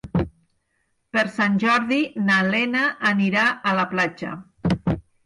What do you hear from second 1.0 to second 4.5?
Per Sant Jordi na Lena anirà a la platja.